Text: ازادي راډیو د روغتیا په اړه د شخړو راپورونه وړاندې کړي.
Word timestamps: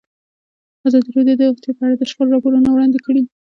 ازادي 0.87 1.09
راډیو 1.15 1.37
د 1.39 1.41
روغتیا 1.49 1.71
په 1.77 1.81
اړه 1.85 1.95
د 1.97 2.03
شخړو 2.09 2.33
راپورونه 2.33 2.69
وړاندې 2.71 2.99
کړي. 3.05 3.23